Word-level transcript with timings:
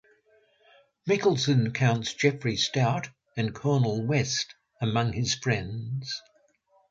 Michalson 1.05 1.71
counts 1.73 2.15
Jeffrey 2.15 2.57
Stout 2.57 3.09
and 3.37 3.53
Cornel 3.53 4.03
West 4.03 4.55
among 4.81 5.13
his 5.13 5.35
friends. 5.35 6.19